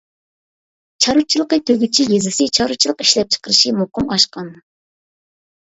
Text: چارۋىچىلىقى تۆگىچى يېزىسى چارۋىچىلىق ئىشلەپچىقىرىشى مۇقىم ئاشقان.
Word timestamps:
چارۋىچىلىقى 1.05 1.59
تۆگىچى 1.67 2.07
يېزىسى 2.15 2.49
چارۋىچىلىق 2.61 3.05
ئىشلەپچىقىرىشى 3.07 3.77
مۇقىم 3.83 4.13
ئاشقان. 4.19 4.53